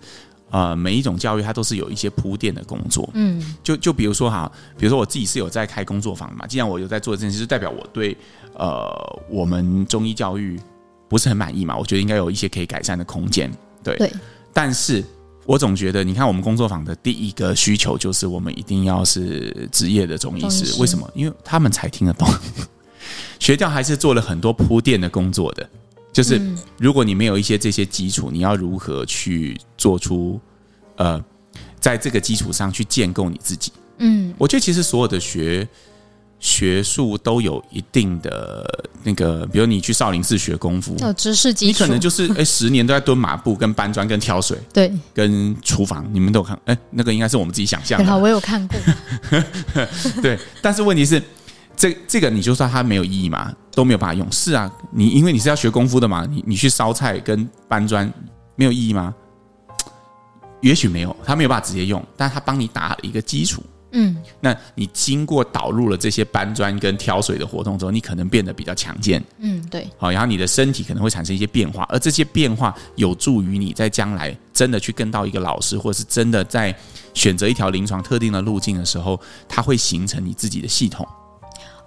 [0.50, 3.08] 呃，每一种教育它都是有一些铺垫的工作。
[3.14, 8.18] 嗯，就就比如说哈，比如说我自己是有在开工作坊嘛，既然我有在做这件事，就代表我对
[8.56, 8.90] 呃
[9.30, 10.60] 我们中医教育
[11.08, 13.52] 不是很满意嘛，我觉得应该有一些可以改善的空间。
[13.84, 14.12] 对，对，
[14.52, 15.06] 但是。
[15.46, 20.80] 我总觉得，你看我们工作坊的第一个需求就是我们一定要是职业的中医师。
[20.80, 21.10] 为什么？
[21.16, 22.28] 因为他们才听得懂。
[23.40, 25.68] 学校还是做了很多铺垫的工作的，
[26.14, 26.40] 就是
[26.78, 30.40] 如果你没有一些这些基础，你要如何去做出
[30.96, 31.24] 呃，
[31.80, 33.72] 在这个基础上去建构你自己？
[33.98, 35.68] 嗯，我觉得其实所有的学。
[36.42, 38.68] 学术都有一定的
[39.04, 48.06] 那个，比如你去少林寺学功夫，有知识基础，你可能就是哎、欸，十年都在蹲马步、跟搬砖、跟挑水，对，跟厨房，你们都有看，哎、欸，那个应该是我们自己想象的。
[48.06, 48.80] 好，我有看过。
[50.24, 51.22] 对，但是问题是，
[51.78, 54.30] 这这个你就算它没有意义嘛，都没有办法用。
[54.32, 58.12] 是啊，你因为你是要学功夫的嘛，你你去烧菜跟搬砖
[58.56, 59.14] 没有意义吗？
[60.62, 63.64] 也许没有，他没有办法直接用，但他帮你打了一个基础。
[63.92, 69.24] 嗯，那你经过导入了这些搬砖跟挑水的活动之后，你可能变得比较强健。
[69.40, 69.88] 嗯，对。
[69.98, 76.74] 好，然后你的身体可能会产生一些变化，而这些变化有助于你在将来真的去跟到一个老师，或者是真的在
[77.14, 81.08] 选择一条临床特定的路径的时候，它会形成你自己的系统。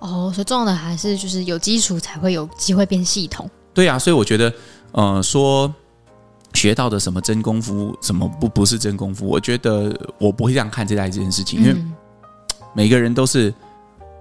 [0.01, 3.51] 哦，所以重要的还是就是有基础才会有机会变系统。
[3.73, 4.53] 对啊，所以我觉得，
[4.93, 5.75] 呃，说。
[6.55, 9.27] 学到的什么真功夫，什么不不是真功夫？
[9.27, 11.77] 我觉得我不会这样看这代这件事情，因为
[12.75, 13.53] 每个人都是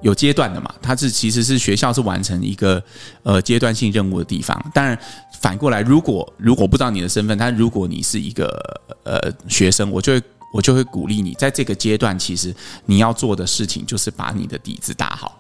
[0.01, 0.73] 有阶段的嘛。
[0.81, 2.83] 他是其实是学校是完成一个
[3.21, 4.59] 呃阶段性任务的地方。
[4.73, 4.97] 当然
[5.39, 10.21] 反过来，如果如果不知道你的身份，但如果你是一个呃学生，我就会
[10.53, 12.53] 我就会鼓励你，在这个阶段，其实
[12.85, 15.39] 你要做的事情就是把你的底子打好。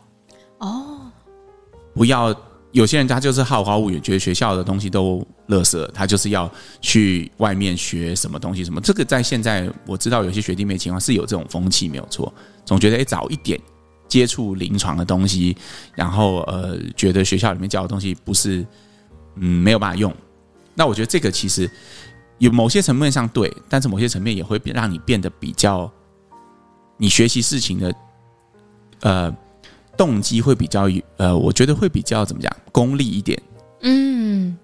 [0.59, 1.11] 哦，
[1.93, 2.33] 不要。
[2.73, 8.81] 有些人他就是好高骛远，觉得学校的东西都垃圾，他就是要去外面学什么东西什么。
[8.81, 12.33] 这个在现在我知道有些学弟妹情况是有这种风气没有错，
[12.65, 13.57] 总觉得诶早一点
[14.07, 15.55] 接触临床的东西，
[15.95, 18.65] 然后呃觉得学校里面教的东西不是
[19.35, 20.13] 嗯没有办法用。
[20.75, 21.69] 那我觉得这个其实
[22.39, 25.89] 有某些层面上对，但是某些层面也会让你变得比较。
[26.95, 27.95] 你学习事情的
[29.01, 29.35] 呃
[29.97, 33.41] 动机会比较呃，我觉得会比较怎么讲功利一点。
[33.81, 34.57] 嗯，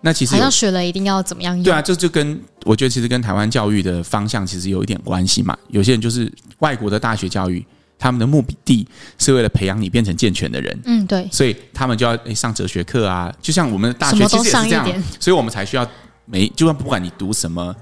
[0.00, 1.64] 那其实好像学了一定要怎么样用？
[1.64, 5.56] 对啊，这就跟我觉得其实跟台湾教育的方向其实有一点关系嘛。
[5.68, 7.64] 有些人就是外国的大学教育。
[7.98, 8.84] 他们的目的
[9.16, 15.88] 是为了培养你变成健全的人，嗯，对，所以他们就要上哲学课啊，就像我们的大学其实也是这样，所以我们才需要
[16.24, 17.72] 每就算不管你读什么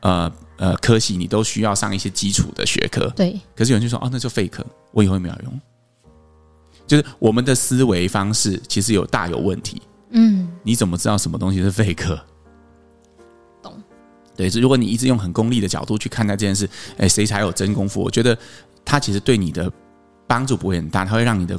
[0.00, 3.38] 呃呃科系，你都需要上一些基础的学科，对。
[3.54, 5.60] 可是有人就说哦，那就废课，我以后也没有用，
[6.90, 12.18] 就是我们的思维方式其实有大有问题，嗯，你怎么知道什么东西是废课？
[13.62, 13.80] 懂？
[14.34, 18.02] 对，如果你一直用很功利的角度去看待这件事，哎，谁才有真功夫？
[18.02, 18.36] 我觉得。
[18.82, 19.70] 他其实对你的
[20.26, 21.56] 帮助不会很大，他会让你的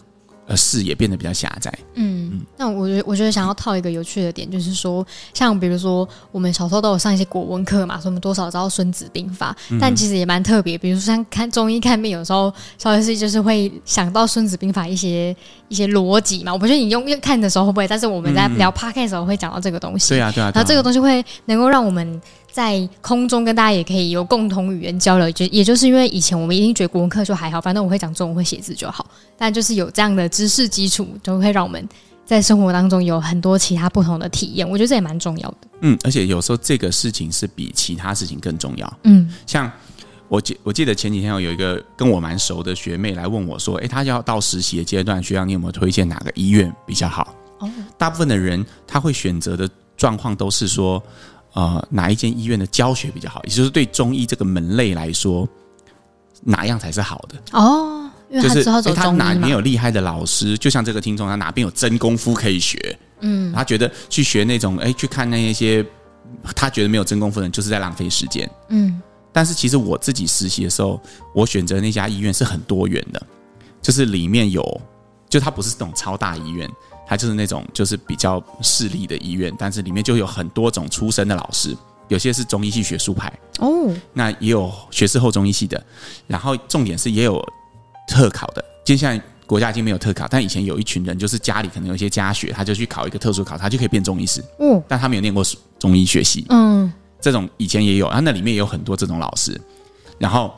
[0.51, 1.73] 呃视野变得比较狭窄。
[1.95, 10.77] 嗯，那我觉得我觉得想要套一个有趣的点，就是说，像比如说我们小时候都有上一些国文课嘛，所以我们多少知道《孙子兵法》，但其实也蛮特别。
[10.77, 15.35] 比如说像看中医看病，有时候稍微是就是会想到《孙子兵法》一些
[15.69, 16.51] 一些逻辑嘛。
[16.51, 20.09] 我不觉得你用看的时候会不会，但是我们在聊 Podcast 的时候会讲到这个东西。
[20.09, 20.51] 对啊，对啊。
[20.53, 22.21] 然后这个东西会能够让我们。
[22.51, 29.09] 在空中跟大家也可以有共同语言交流，就也就是因为以前我们一定觉得国文课就还好，反正我会讲中文会写字就好。
[29.37, 31.87] 但就是有这样的知识基础，就会让我们
[32.25, 34.69] 在生活当中有很多其他不同的体验。
[34.69, 35.57] 我觉得这也蛮重要的。
[35.79, 38.97] 嗯，而且有时候这个事情是比其他事情更重要。
[39.03, 39.71] 嗯，像
[40.27, 51.01] 我记我记得前几天有一个跟我蛮熟的学妹来问我说：“诶，她要到实习的阶段，学长你有没有推荐哪个医院比较好？”哦，大部分的人他会选择的状况都是说。
[51.53, 53.43] 呃，哪一间医院的教学比较好？
[53.43, 55.47] 也就是对中医这个门类来说，
[56.43, 57.35] 哪样才是好的？
[57.51, 60.57] 哦，因为他之后走中医，就是他哪边有厉害的老师？
[60.57, 62.97] 就像这个听众，他哪边有真功夫可以学？
[63.19, 65.85] 嗯，他觉得去学那种，哎，去看那一些
[66.55, 68.49] 他觉得没有真功夫的人，就是在浪费时间。
[68.69, 70.99] 嗯，但是其实我自己实习的时候，
[71.35, 73.21] 我选择那家医院是很多元的，
[73.81, 74.81] 就是里面有，
[75.29, 76.69] 就它不是那种超大医院。
[77.11, 81.75] 它就是那种就是比较势利的医院，但是里面就有很多种出身的老师，
[82.07, 85.85] 有些是中医系学术派哦，那也有学士后中医系的，
[86.25, 87.45] 然后重点是也有
[88.07, 88.63] 特考的。
[88.85, 94.41] 接下来国家已经没有特考，但以前有一群人就是家里可能有一些家学，他就去考一个特殊考，他就可以变中医师。
[94.59, 95.43] 哦，但他没有念过
[95.77, 99.59] 中医学系，嗯，这种以前也有，啊那里面也有很多这种老师，
[100.17, 100.53] 然后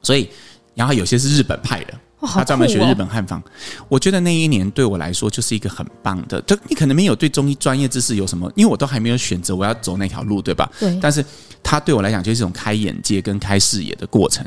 [0.00, 0.30] 所以
[0.74, 1.92] 然后有些是日本派的。
[2.20, 3.40] 他专门学日本汉方，
[3.88, 6.40] 我觉得那一年对我来说就是一个很棒的。
[6.42, 10.68] 就你可能没有对中医专业知识有什么，因为我都还没有选择我要走那条路，对吧？
[10.80, 10.98] 对。
[11.00, 11.24] 但是
[11.62, 14.44] 他对我来讲就是一种开眼界跟开视野的过程。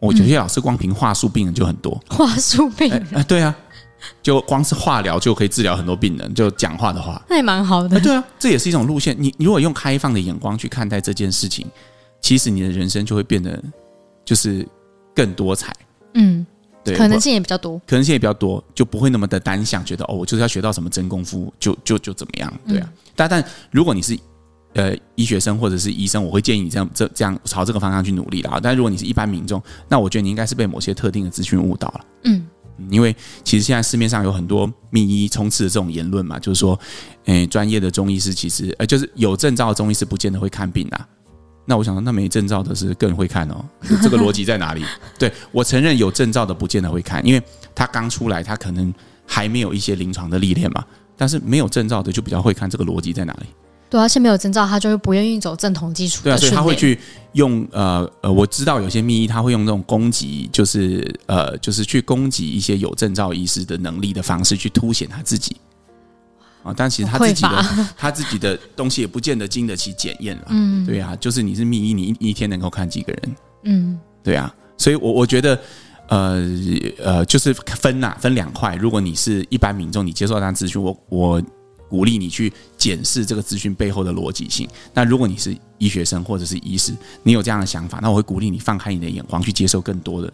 [0.00, 3.54] 我觉得老师光凭话术病人就很多，话术病人，哎，对啊，
[4.22, 8.00] 就光是化疗就可以治疗很多病人，就讲话的话，那也蛮好的。
[8.00, 9.16] 对啊，这也是一种路线。
[9.18, 11.66] 你你如果用开放的眼光去看待这件事情，
[12.20, 13.62] 其实你的人生就会变得
[14.24, 14.66] 就是
[15.14, 15.72] 更多彩。
[16.14, 16.44] 嗯。
[16.96, 22.88] 可能性也比较多，可能性也比较多，就不会那么的单向，觉得哦，我就是要学到什么真功夫，就就就怎么样，对啊。
[22.90, 24.18] 嗯、但但如果你是
[24.74, 28.60] 呃医学生或者是医生，我会建议你这样这这样朝这个方向去努力啦。
[28.62, 32.00] 但如果你是一般民众，那我觉得你应该是被某些特定的资讯误导了。
[32.24, 32.46] 嗯，
[32.90, 36.78] 因为其实现在市面上有很多密医充斥的这种言论嘛，就是说，
[37.24, 41.08] 诶，专业的中医师其实呃就是有证照的中医师不见得会看病啊。
[41.68, 43.62] 那我想说，那没证照的是更会看哦，
[44.02, 44.82] 这个逻辑在哪里？
[45.18, 47.42] 对，我承认有证照的不见得会看，因为
[47.74, 48.92] 他刚出来，他可能
[49.26, 50.82] 还没有一些临床的历练嘛。
[51.14, 53.46] 但是没有证照的就比较会看，这个逻辑在哪里？
[53.90, 56.22] 对，而且没有证照，他就会不愿意走正统基础。
[56.24, 56.98] 对啊，所以他会去
[57.32, 65.56] 用呃呃，我知道有些秘医他会用这种攻击，就是呃就是去攻击一些有证照医师的能力的方式，去凸显他自己。
[66.62, 67.66] 啊，但其实他自己的
[67.96, 70.44] 他自己的东西也不见得经得起检验了。
[70.48, 73.36] 嗯，对啊，就是你是密医，你一天能够看几个人？
[73.64, 75.58] 嗯，对啊，所以我我觉得，
[76.08, 76.44] 呃
[76.98, 78.74] 呃，就是分呐、啊，分两块。
[78.76, 81.42] 如果你是一般民众，你接受这样资讯，我我
[81.88, 84.68] 鼓励你去检视这个资讯背后的逻辑性。
[84.92, 86.92] 那如果你是医学生或者是医师，
[87.22, 90.32] 你有这样的想法，那我会鼓励你放开你的眼光，去接受更多的、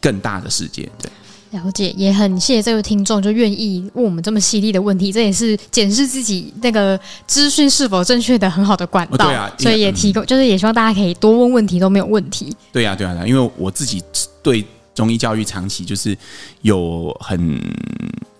[0.00, 0.88] 更大的世界。
[0.98, 1.10] 对。
[1.56, 9.26] 了解，也很谢谢这位听众就愿意问我们这么犀利的问题，这也是检视自己那个资讯是否正确的很好的管道。
[9.26, 12.54] 哦、对啊，所以也提供，就是也希望大家可以多问问题都没有问题。
[12.72, 14.02] 对啊，对啊，因为我自己
[14.42, 16.16] 对中医教育长期就是
[16.62, 17.60] 有很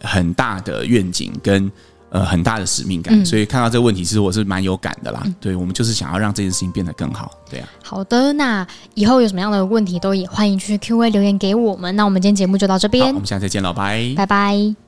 [0.03, 1.71] 很大的愿景跟。
[2.11, 5.21] 呃，很大的使命感，嗯、所以看到这个问题，其实我是蛮有感的啦。
[5.25, 7.69] 嗯、对，我们就是想要让这件事情变得更好，对啊。
[7.83, 11.95] 好的，那以后有什么样的问题，都也欢迎去 Q&A 留言给我们。
[11.97, 14.86] 那我们今天节目就到这边，我们下次再见了，拜拜拜。